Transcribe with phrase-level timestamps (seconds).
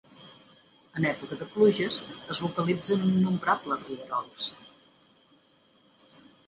[0.99, 1.99] En època de pluges
[2.37, 4.51] es localitzen innombrables rierols.